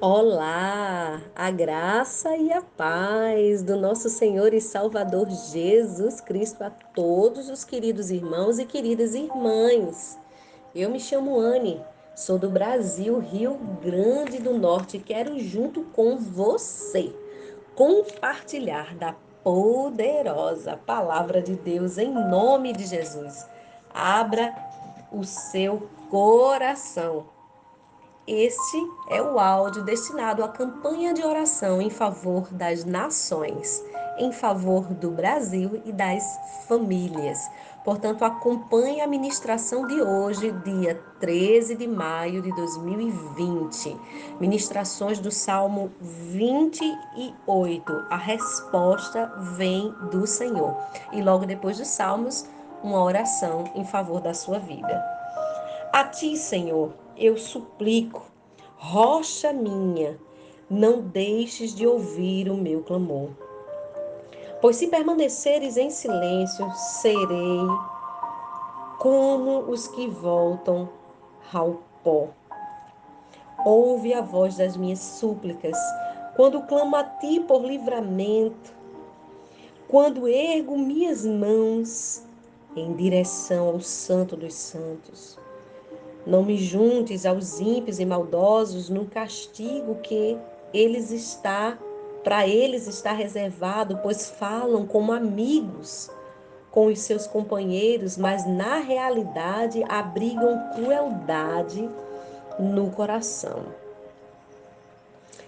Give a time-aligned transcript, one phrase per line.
[0.00, 7.48] Olá, a graça e a paz do nosso Senhor e Salvador Jesus Cristo a todos
[7.48, 10.16] os queridos irmãos e queridas irmãs.
[10.72, 11.82] Eu me chamo Anne,
[12.14, 17.12] sou do Brasil, Rio Grande do Norte e quero, junto com você,
[17.74, 23.44] compartilhar da poderosa palavra de Deus em nome de Jesus.
[23.92, 24.54] Abra
[25.10, 27.36] o seu coração
[28.28, 33.82] este é o áudio destinado à campanha de oração em favor das nações,
[34.18, 36.22] em favor do Brasil e das
[36.68, 37.38] famílias.
[37.82, 43.96] Portanto, acompanhe a ministração de hoje, dia 13 de maio de 2020.
[44.38, 47.92] Ministrações do Salmo 28.
[48.10, 50.76] A resposta vem do Senhor.
[51.14, 52.44] E logo depois dos Salmos,
[52.82, 55.02] uma oração em favor da sua vida.
[55.90, 58.22] A ti, Senhor, eu suplico,
[58.76, 60.18] rocha minha,
[60.70, 63.30] não deixes de ouvir o meu clamor.
[64.60, 67.60] Pois se permaneceres em silêncio, serei
[68.98, 70.88] como os que voltam
[71.52, 72.28] ao pó.
[73.64, 75.76] Ouve a voz das minhas súplicas,
[76.36, 78.72] quando clamo a ti por livramento,
[79.88, 82.22] quando ergo minhas mãos
[82.76, 85.38] em direção ao Santo dos Santos.
[86.28, 90.36] Não me juntes aos ímpios e maldosos no castigo que
[90.74, 91.78] eles está
[92.22, 96.10] para eles está reservado, pois falam como amigos
[96.70, 101.88] com os seus companheiros, mas na realidade abrigam crueldade
[102.58, 103.64] no coração.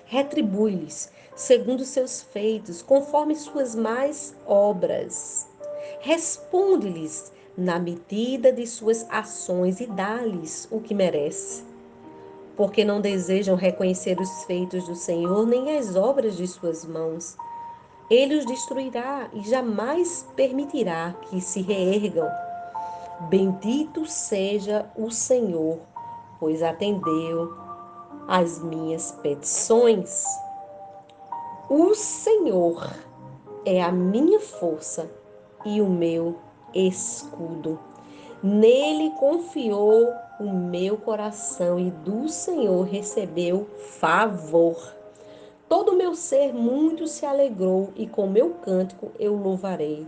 [0.06, 5.46] Retribui-lhes segundo seus feitos, conforme suas mais obras.
[6.00, 11.64] Responde-lhes na medida de suas ações e dá-lhes o que merece.
[12.56, 17.36] Porque não desejam reconhecer os feitos do Senhor nem as obras de suas mãos.
[18.10, 22.28] Ele os destruirá e jamais permitirá que se reergam.
[23.28, 25.78] Bendito seja o Senhor,
[26.38, 27.54] pois atendeu
[28.26, 30.24] às minhas petições.
[31.68, 32.90] O Senhor
[33.64, 35.10] é a minha força
[35.64, 36.36] e o meu
[36.74, 37.78] escudo.
[38.42, 40.08] Nele confiou
[40.38, 44.94] o meu coração e do Senhor recebeu favor.
[45.68, 50.06] Todo o meu ser muito se alegrou e com meu cântico eu louvarei.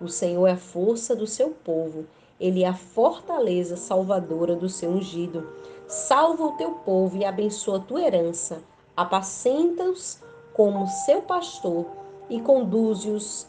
[0.00, 2.06] O Senhor é a força do seu povo,
[2.38, 5.48] ele é a fortaleza salvadora do seu ungido.
[5.86, 8.62] Salva o teu povo e abençoa a tua herança.
[8.96, 10.18] Apacenta-os
[10.52, 11.86] como seu pastor
[12.28, 13.46] e conduze-os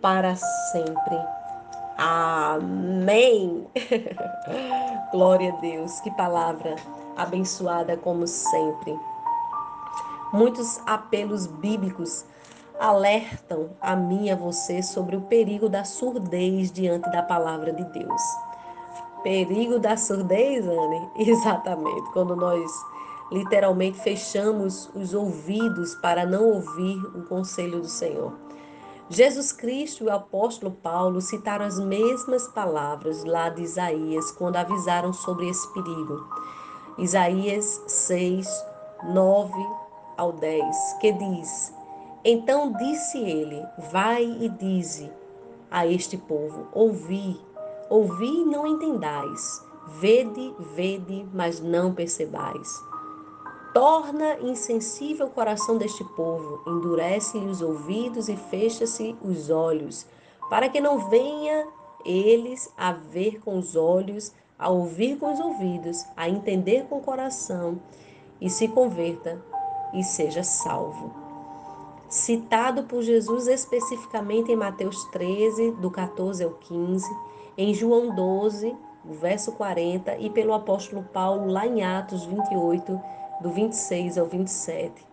[0.00, 1.41] para sempre.
[2.04, 3.64] Amém.
[5.12, 6.00] Glória a Deus.
[6.00, 6.74] Que palavra
[7.16, 8.98] abençoada como sempre.
[10.32, 12.24] Muitos apelos bíblicos
[12.80, 17.84] alertam a mim e a você sobre o perigo da surdez diante da palavra de
[17.84, 18.22] Deus.
[19.22, 21.08] Perigo da surdez, Anne?
[21.14, 22.10] Exatamente.
[22.12, 22.68] Quando nós
[23.30, 28.32] literalmente fechamos os ouvidos para não ouvir o conselho do Senhor.
[29.12, 35.12] Jesus Cristo e o apóstolo Paulo citaram as mesmas palavras lá de Isaías quando avisaram
[35.12, 36.26] sobre esse perigo.
[36.96, 38.48] Isaías 6,
[39.12, 39.52] 9
[40.16, 41.74] ao 10, que diz:
[42.24, 45.12] Então disse ele: Vai e dize
[45.70, 47.38] a este povo: Ouvi,
[47.90, 49.62] ouvi e não entendais.
[50.00, 52.82] Vede, vede, mas não percebais.
[53.72, 60.06] Torna insensível o coração deste povo, endurece-lhe os ouvidos e fecha-se os olhos,
[60.50, 61.66] para que não venha
[62.04, 67.02] eles a ver com os olhos, a ouvir com os ouvidos, a entender com o
[67.02, 67.80] coração
[68.38, 69.42] e se converta
[69.94, 71.14] e seja salvo.
[72.10, 77.10] Citado por Jesus especificamente em Mateus 13, do 14 ao 15,
[77.56, 83.00] em João 12, o verso 40, e pelo apóstolo Paulo lá em Atos 28,
[83.42, 85.04] do 26 ao 27.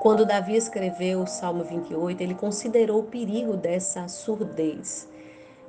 [0.00, 5.08] Quando Davi escreveu o Salmo 28, ele considerou o perigo dessa surdez.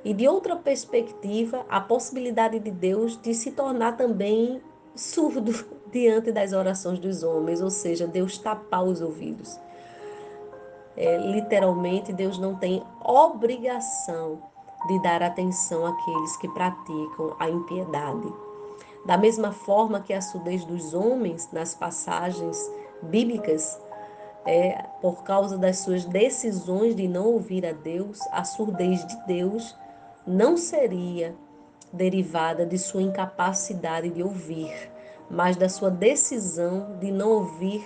[0.04, 4.62] E de outra perspectiva, a possibilidade de Deus de se tornar também
[4.94, 5.52] surdo
[5.92, 9.58] diante das orações dos homens, ou seja, Deus tapar os ouvidos.
[10.96, 14.40] É, literalmente, Deus não tem obrigação
[14.86, 18.32] de dar atenção àqueles que praticam a impiedade.
[19.06, 22.58] Da mesma forma que a surdez dos homens nas passagens
[23.02, 23.80] bíblicas,
[24.44, 29.76] é, por causa das suas decisões de não ouvir a Deus, a surdez de Deus
[30.26, 31.34] não seria
[31.92, 34.72] derivada de sua incapacidade de ouvir,
[35.30, 37.84] mas da sua decisão de não ouvir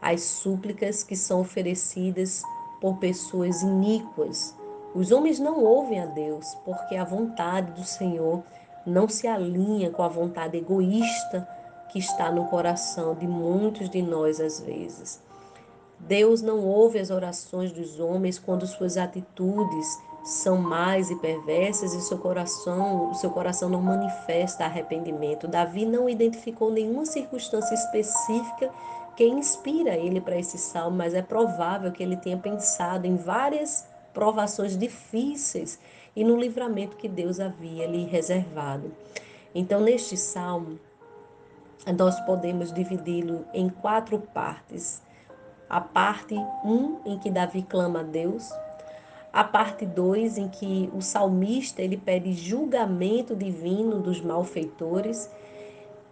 [0.00, 2.42] as súplicas que são oferecidas
[2.80, 4.54] por pessoas iníquas.
[4.94, 8.42] Os homens não ouvem a Deus porque a vontade do Senhor
[8.86, 11.46] não se alinha com a vontade egoísta
[11.90, 15.22] que está no coração de muitos de nós às vezes.
[15.98, 19.86] Deus não ouve as orações dos homens quando suas atitudes
[20.24, 25.46] são mais e perversas e seu coração, o seu coração não manifesta arrependimento.
[25.46, 28.70] Davi não identificou nenhuma circunstância específica
[29.16, 33.86] que inspira ele para esse salmo, mas é provável que ele tenha pensado em várias
[34.12, 35.78] provações difíceis
[36.14, 38.92] e no livramento que Deus havia lhe reservado.
[39.54, 40.78] Então, neste salmo,
[41.96, 45.02] nós podemos dividi-lo em quatro partes.
[45.68, 48.50] A parte 1, um, em que Davi clama a Deus,
[49.32, 55.28] a parte 2, em que o salmista ele pede julgamento divino dos malfeitores,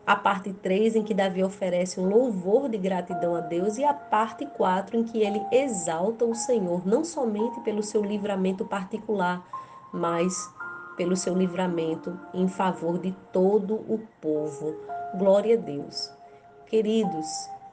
[0.04, 3.94] a parte 3, em que Davi oferece um louvor de gratidão a Deus, e a
[3.94, 9.46] parte 4, em que ele exalta o Senhor, não somente pelo seu livramento particular,
[9.92, 10.50] mas
[10.96, 14.74] pelo seu livramento em favor de todo o povo.
[15.16, 16.10] Glória a Deus.
[16.66, 17.26] Queridos,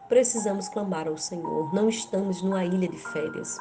[0.07, 1.73] precisamos clamar ao Senhor.
[1.73, 3.59] Não estamos numa ilha de férias.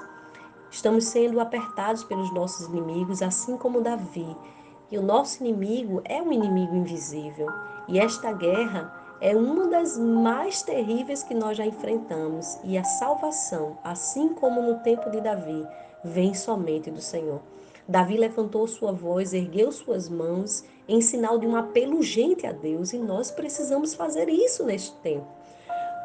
[0.71, 4.37] Estamos sendo apertados pelos nossos inimigos, assim como Davi.
[4.91, 7.49] E o nosso inimigo é um inimigo invisível.
[7.87, 12.59] E esta guerra é uma das mais terríveis que nós já enfrentamos.
[12.65, 15.67] E a salvação, assim como no tempo de Davi,
[16.05, 17.41] vem somente do Senhor.
[17.89, 22.93] Davi levantou sua voz, ergueu suas mãos em sinal de um apelo urgente a Deus
[22.93, 25.27] e nós precisamos fazer isso neste tempo,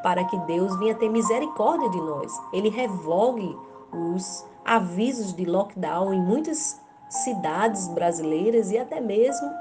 [0.01, 2.31] para que Deus venha ter misericórdia de nós.
[2.53, 3.53] Ele revogue
[3.91, 9.51] os avisos de lockdown em muitas cidades brasileiras e até mesmo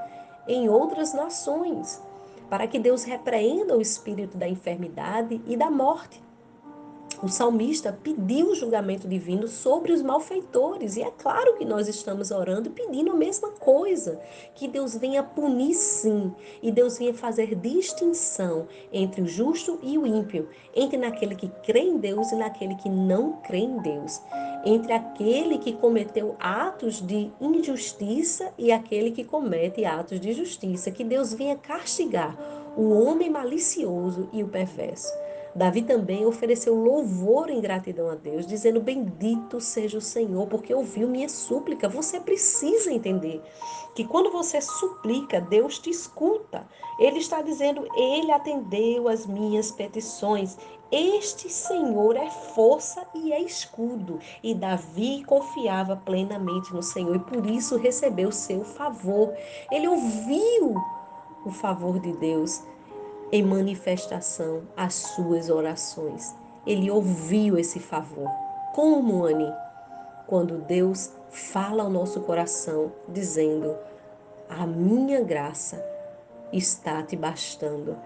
[0.46, 2.00] em outras nações,
[2.48, 6.21] para que Deus repreenda o espírito da enfermidade e da morte
[7.22, 10.96] o salmista pediu o julgamento divino sobre os malfeitores.
[10.96, 14.20] E é claro que nós estamos orando pedindo a mesma coisa.
[14.56, 16.32] Que Deus venha punir sim.
[16.60, 20.48] E Deus venha fazer distinção entre o justo e o ímpio.
[20.74, 24.20] Entre naquele que crê em Deus e naquele que não crê em Deus.
[24.64, 30.90] Entre aquele que cometeu atos de injustiça e aquele que comete atos de justiça.
[30.90, 32.36] Que Deus venha castigar
[32.76, 35.12] o homem malicioso e o perverso.
[35.54, 41.06] Davi também ofereceu louvor em gratidão a Deus, dizendo: Bendito seja o Senhor, porque ouviu
[41.08, 41.88] minha súplica.
[41.88, 43.42] Você precisa entender
[43.94, 46.66] que quando você suplica, Deus te escuta.
[46.98, 50.56] Ele está dizendo: Ele atendeu as minhas petições.
[50.90, 54.18] Este Senhor é força e é escudo.
[54.42, 59.34] E Davi confiava plenamente no Senhor e por isso recebeu seu favor.
[59.70, 60.74] Ele ouviu
[61.44, 62.62] o favor de Deus
[63.32, 66.34] em manifestação às suas orações.
[66.66, 68.28] Ele ouviu esse favor.
[68.74, 69.50] Como, Anne?
[70.26, 73.74] Quando Deus fala ao nosso coração, dizendo:
[74.48, 75.84] A minha graça
[76.52, 77.96] está te bastando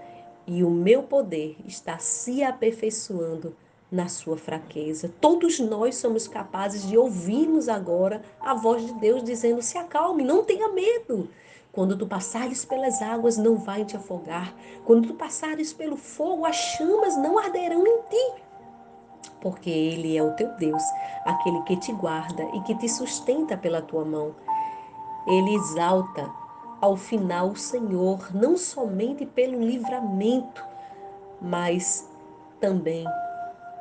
[0.47, 3.55] e o meu poder está se aperfeiçoando
[3.91, 5.11] na sua fraqueza.
[5.21, 10.45] Todos nós somos capazes de ouvirmos agora a voz de Deus dizendo: Se acalme, não
[10.45, 11.29] tenha medo.
[11.77, 14.55] Quando tu passares pelas águas, não vai te afogar.
[14.87, 18.43] Quando tu passares pelo fogo, as chamas não arderão em ti.
[19.43, 20.83] Porque Ele é o teu Deus,
[21.27, 24.35] aquele que te guarda e que te sustenta pela tua mão.
[25.27, 26.33] Ele exalta
[26.81, 30.65] ao final o Senhor, não somente pelo livramento,
[31.43, 32.11] mas
[32.59, 33.05] também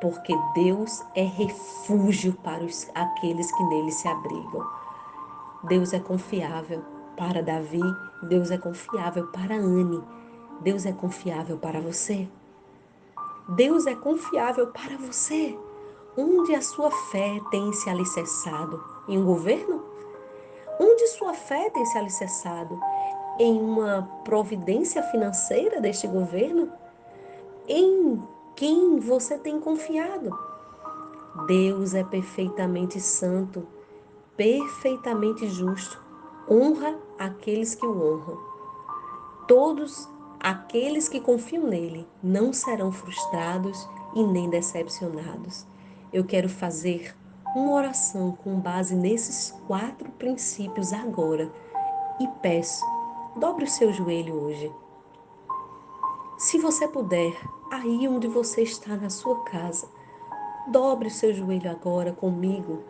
[0.02, 4.68] porque Deus é refúgio para os, aqueles que nele se abrigam.
[5.64, 7.82] Deus é confiável para Davi,
[8.22, 10.04] Deus é confiável para Anne,
[10.62, 12.28] Deus é confiável para você.
[13.50, 15.58] Deus é confiável para você.
[16.18, 18.84] Onde a sua fé tem se alicerçado?
[19.08, 19.84] Em um governo?
[20.80, 22.80] Onde sua fé tem se alicerçado?
[23.40, 26.72] Em uma providência financeira deste governo?
[27.68, 28.22] Em
[28.56, 30.38] quem você tem confiado?
[31.48, 33.68] Deus é perfeitamente santo,
[34.38, 36.05] perfeitamente justo
[36.50, 38.38] honra aqueles que o honram.
[39.48, 40.08] Todos
[40.40, 45.66] aqueles que confiam nele não serão frustrados e nem decepcionados.
[46.14, 47.16] Eu quero fazer
[47.56, 51.52] uma oração com base nesses quatro princípios agora
[52.20, 52.86] e peço,
[53.36, 54.72] dobre o seu joelho hoje.
[56.38, 57.34] Se você puder,
[57.72, 59.88] aí onde você está na sua casa,
[60.68, 62.84] dobre o seu joelho agora comigo,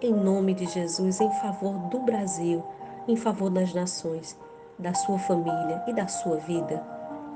[0.00, 2.62] em nome de Jesus, em favor do Brasil
[3.06, 4.36] em favor das nações,
[4.78, 6.82] da sua família e da sua vida.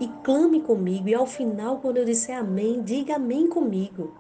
[0.00, 1.08] e clame comigo.
[1.08, 4.12] E ao final, quando eu disser amém, diga amém comigo.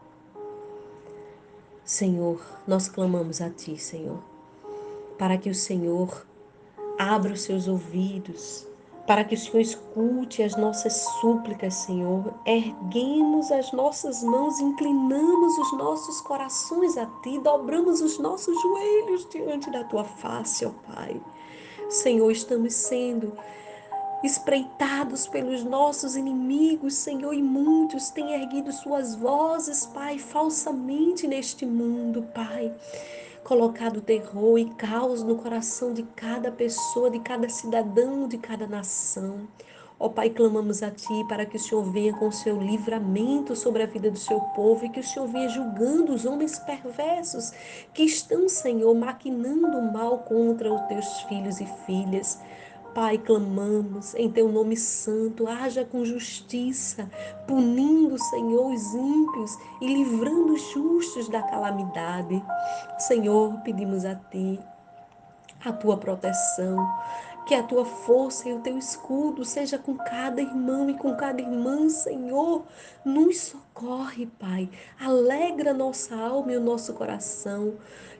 [1.84, 4.18] Senhor, nós clamamos a Ti, Senhor,
[5.16, 6.26] para que o Senhor
[6.98, 8.66] abra os seus ouvidos,
[9.08, 12.34] para que o Senhor escute as nossas súplicas, Senhor.
[12.44, 19.70] Erguemos as nossas mãos, inclinamos os nossos corações a Ti, dobramos os nossos joelhos diante
[19.70, 21.18] da Tua face, ó Pai.
[21.88, 23.32] Senhor, estamos sendo
[24.22, 32.28] espreitados pelos nossos inimigos, Senhor, e muitos têm erguido suas vozes, Pai, falsamente neste mundo,
[32.34, 32.74] Pai
[33.44, 39.48] colocado terror e caos no coração de cada pessoa, de cada cidadão, de cada nação.
[40.00, 43.82] Ó Pai, clamamos a Ti para que o Senhor venha com o seu livramento sobre
[43.82, 47.50] a vida do seu povo e que o Senhor venha julgando os homens perversos
[47.92, 52.40] que estão, Senhor, maquinando mal contra os teus filhos e filhas.
[52.98, 57.08] Pai, clamamos em teu nome santo, haja com justiça,
[57.46, 62.42] punindo, Senhor, os ímpios e livrando os justos da calamidade.
[62.98, 64.58] Senhor, pedimos a ti
[65.64, 66.76] a tua proteção,
[67.46, 71.40] que a tua força e o teu escudo seja com cada irmão e com cada
[71.40, 72.64] irmã, Senhor.
[73.04, 74.68] Nos socorre, Pai.
[75.00, 77.74] Alegra nossa alma e o nosso coração.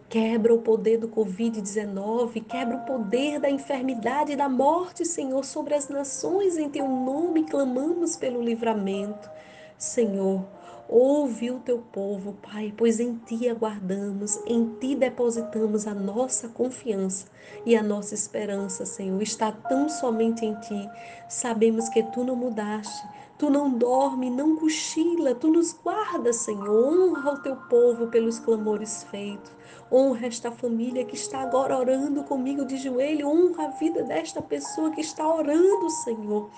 [0.09, 5.75] Quebra o poder do Covid-19, quebra o poder da enfermidade e da morte, Senhor, sobre
[5.75, 6.57] as nações.
[6.57, 9.29] Em teu nome clamamos pelo livramento.
[9.77, 10.47] Senhor,
[10.89, 17.27] ouve o teu povo, Pai, pois em ti aguardamos, em ti depositamos a nossa confiança
[17.67, 19.21] e a nossa esperança, Senhor.
[19.21, 20.89] Está tão somente em ti.
[21.29, 23.07] Sabemos que tu não mudaste
[23.39, 26.69] Tu não dorme, não cochila, tu nos guardas, Senhor.
[26.69, 29.53] Honra o teu povo pelos clamores feitos.
[29.93, 33.29] Honra esta família que está agora orando comigo de joelho.
[33.29, 36.51] Honra a vida desta pessoa que está orando, Senhor,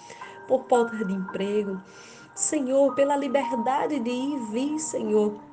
[0.48, 1.82] por falta de emprego.
[2.34, 5.50] Senhor, pela liberdade de ir e vir, Senhor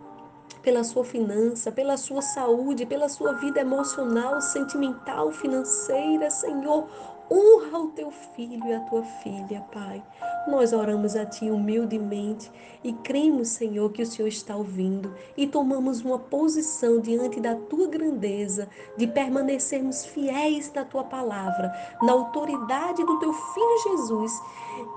[0.68, 6.90] pela sua finança, pela sua saúde, pela sua vida emocional, sentimental, financeira, Senhor.
[7.30, 10.02] Honra o teu filho e a tua filha, Pai.
[10.48, 12.50] Nós oramos a Ti humildemente
[12.82, 17.88] e cremos, Senhor, que o Senhor está ouvindo e tomamos uma posição diante da Tua
[17.88, 24.32] grandeza, de permanecermos fiéis na Tua palavra, na autoridade do Teu Filho Jesus,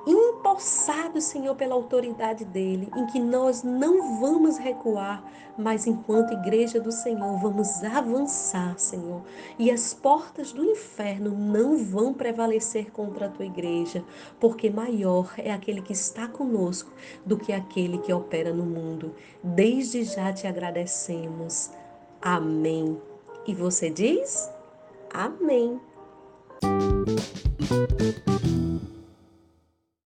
[0.07, 5.25] empossado, Senhor, pela autoridade dele, em que nós não vamos recuar,
[5.57, 9.23] mas enquanto igreja do Senhor, vamos avançar, Senhor,
[9.59, 14.05] e as portas do inferno não vão prevalecer contra a tua igreja,
[14.39, 16.93] porque maior é aquele que está conosco
[17.25, 19.15] do que aquele que opera no mundo.
[19.43, 21.71] Desde já te agradecemos.
[22.23, 23.01] Amém.
[23.47, 24.51] E você diz?
[25.13, 25.81] Amém.